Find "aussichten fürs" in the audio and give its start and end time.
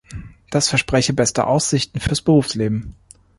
1.45-2.23